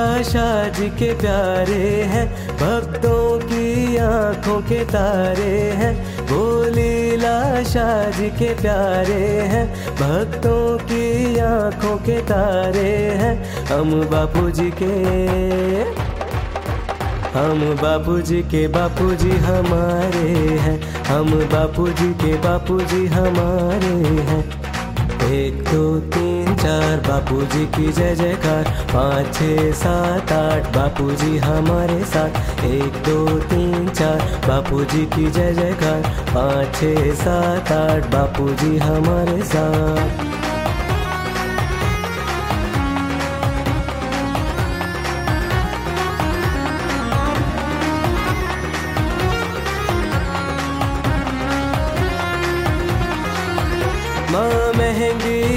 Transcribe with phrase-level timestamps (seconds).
[0.00, 2.26] लीला शाह जी के प्यारे हैं,
[2.56, 5.92] भक्तों की आँखों के तारे हैं
[6.74, 12.88] लीला शाह के प्यारे हैं, भक्तों की आँखों के तारे
[13.20, 13.34] हैं,
[13.66, 14.92] हम बापू जी के,
[17.36, 20.28] हम बापू जी के बापू जी हमारे
[20.64, 23.94] हैं, हम बापू जी के बापू जी हमारे
[24.30, 24.44] हैं।
[25.32, 31.38] एक दो तीन चार बापू जी की जय जयकार। पाँच, छः, सात, आठ बापू जी
[31.38, 38.06] हमारे साथ। एक, दो, तीन, चार बापू जी की जय जयकार। पाँच, छः, सात, आठ
[38.06, 40.39] बापू जी हमारे साथ।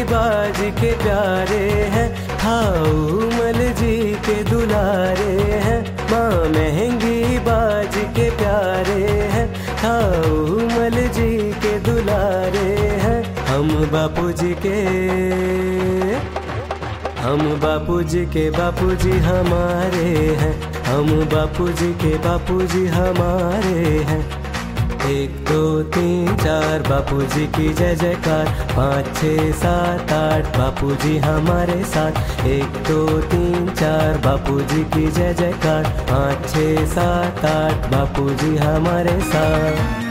[0.00, 5.80] बाज के प्यारे हैं। खाऊ मल जी के दुलारे हैं।
[6.12, 12.68] माँ महँगी बाज के प्यारे हैं। खाऊ मल जी के दुलारे
[13.04, 14.76] हैं। हम बापू जी के,
[17.22, 20.54] हम बापू जी के बापू जी हमारे हैं।
[20.84, 24.41] हम बापू जी के बापू जी हमारे हैं।
[25.06, 31.18] एक, दो, तीन, चार। बापू जी की जय, जयकार। पाँच, छः, सात, आठ। बापू जी
[31.18, 37.92] हमारे साथ। एक, दो, तीन, चार। बापू जी की जय, जयकार। पाँच, छः, सात, आठ।
[37.92, 40.01] बापू जी हमारे साथ।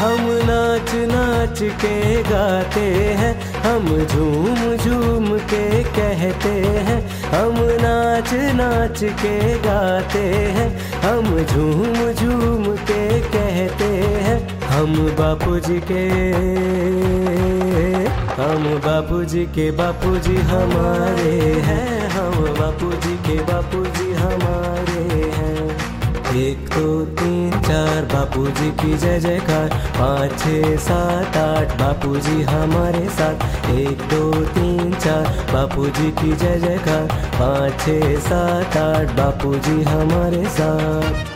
[0.00, 2.84] हम नाच नाच के गाते
[3.20, 3.32] हैं,
[3.64, 6.52] हम झूम झूम के कहते
[6.86, 7.00] हैं,
[7.32, 10.22] हम नाच नाच के गाते
[10.56, 10.68] हैं,
[11.02, 13.02] हम झूम झूम के
[13.34, 13.90] कहते
[14.26, 16.02] हैं, हम बापू जी के,
[18.40, 21.32] हम बापू जी के बापू जी हमारे
[21.68, 24.89] हैं, हम बापू जी के बापू जी हमारे
[26.30, 32.42] एक, दो, तीन, चार बापू जी की जय जयकार। पाँच, छः, सात, आठ बापू जी
[32.42, 39.06] हमारे साथ। एक, दो, तीन, चार बापू जी की जय जयकार। पाँच, छः, सात, आठ
[39.06, 41.29] बापू जी हमारे साथ।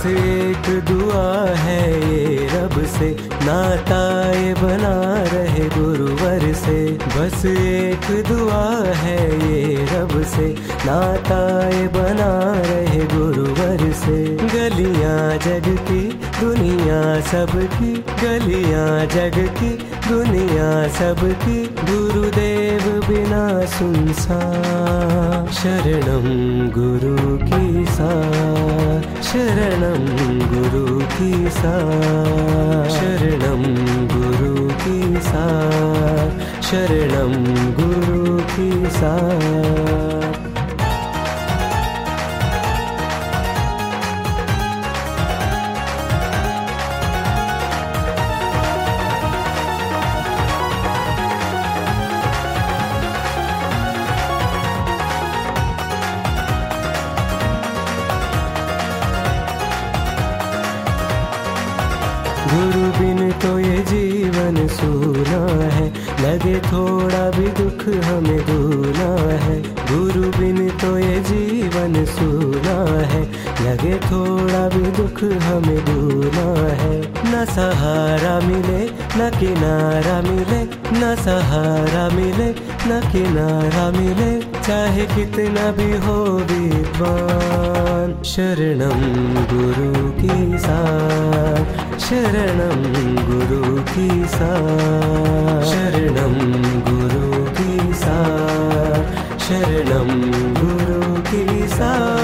[0.00, 8.24] बस एक दुआ है ये रब से। नाता ये बना रहे गुरुवर से। बस एक
[8.28, 10.56] दुआ है ये रब से।
[10.86, 19.70] नाता ये बना रहे गुरुवर से। गलियाँ जग की दुनिया सबकी। गलियाँ जग की
[20.08, 26.26] दुनिया सबकी। गुरुदेव बिना सुनसान। शरणम
[26.70, 28.10] गुरु की सा।
[29.22, 30.04] शरणं
[30.52, 31.72] गुरु की सा
[32.90, 33.62] शरणं
[34.12, 35.44] गुरु की सा
[36.62, 37.34] शरणं
[37.78, 39.12] गुरु की सा
[62.52, 65.86] गुरु बिन तो ये जीवन सूना है।
[66.20, 69.10] लगे थोड़ा भी दुख हमें दूना
[69.44, 73.22] है। गुरु बिन तो ये जीवन सूना है।
[73.62, 76.99] लगे थोड़ा भी दुख हमें दूना है।
[77.40, 78.80] न सहारा मिले,
[79.16, 80.58] न किनारा मिले,
[80.92, 82.48] न सहारा मिले,
[82.86, 86.16] न किनारा मिले, चाहे कितना भी हो
[86.50, 89.00] विद्वान। शरणम
[89.52, 91.64] गुरु की सार
[91.98, 92.84] शरणम
[93.30, 96.36] गुरु की सार शरणम
[96.90, 100.10] गुरु की सार शरणम
[100.60, 102.19] गुरु की सा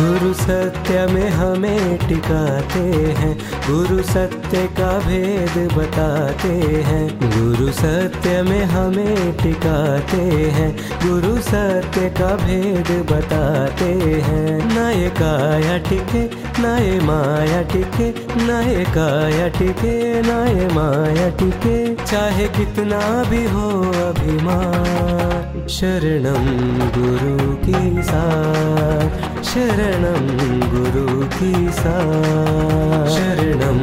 [0.00, 2.84] गुरु सत्य में हमें टिकाते
[3.18, 3.38] हैं।
[3.70, 6.48] गुरु सत्य का भेद बताते
[6.82, 10.76] हैं। गुरु सत्य में हमें टिकाते हैं।
[11.06, 13.90] गुरु सत्य का भेद बताते
[14.22, 16.22] हैं। न काया टिके
[16.62, 23.70] न ये माया टिके न ये काया टिके न माया टिके। चाहे कितना भी हो
[24.10, 30.26] अभिमान, शरणम गुरु की सार शरणम
[30.70, 33.78] गुरु की सार शरणम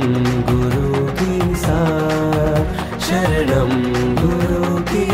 [0.49, 2.59] गुरु की सार
[3.05, 3.71] शरणम
[4.19, 5.05] गुरु की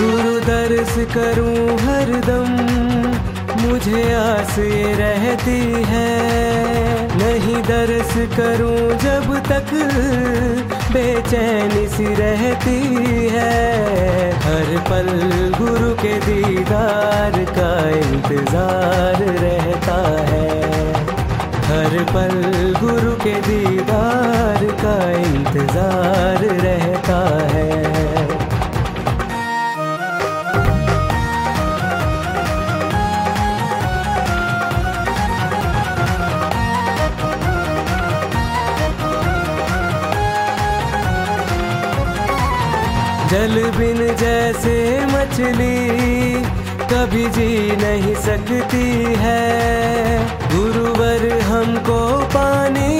[0.00, 2.97] गुरु दर्श करूँ हरदम।
[3.60, 4.54] मुझे आस
[4.98, 5.60] रहती
[5.90, 6.08] है।
[7.18, 9.70] नहीं दर्श करूँ जब तक
[10.92, 12.78] बेचैनी सी रहती
[13.34, 13.52] है।
[14.44, 15.10] हर पल
[15.58, 19.98] गुरु के दीदार का इंतज़ार रहता
[20.30, 20.48] है।
[21.68, 22.36] हर पल
[22.80, 24.27] गुरु के दीदार
[43.38, 44.72] जल बिन जैसे
[45.06, 45.74] मछली
[46.90, 48.88] कभी जी नहीं सकती
[49.18, 49.44] है।
[50.54, 51.98] गुरुवर हमको
[52.34, 52.96] पानी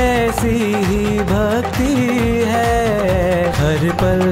[0.00, 0.56] ऐसी
[0.86, 1.92] ही भक्ति
[2.48, 4.24] है। हर पल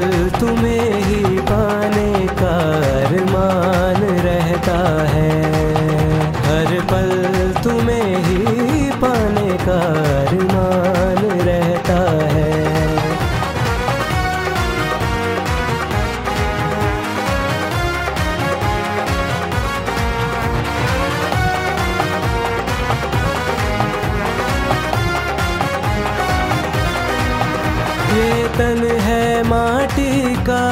[28.59, 30.63] ये तन है माटी का,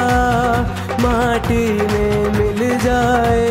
[0.99, 3.49] माटी में मिल जाए।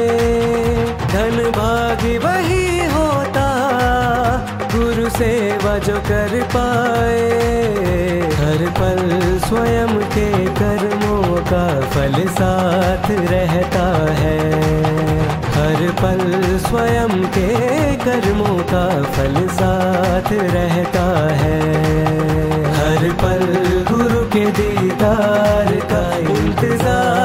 [1.12, 3.48] धन भागी वही होता,
[4.76, 7.30] गुरु सेवा जो कर पाए।
[8.34, 9.10] हर पल
[9.48, 14.38] स्वयं के कर्मों का फल साथ रहता है।
[15.56, 17.50] हर पल स्वयं के
[17.96, 21.06] कर्मों का फल साथ रहता
[21.36, 21.60] है।
[22.72, 23.65] हर पल
[24.36, 27.15] के दीदार का इंतज़ार।